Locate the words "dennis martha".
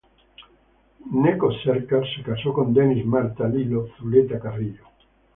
2.73-3.47